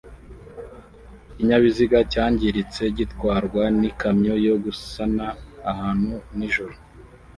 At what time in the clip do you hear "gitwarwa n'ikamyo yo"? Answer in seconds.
2.97-4.55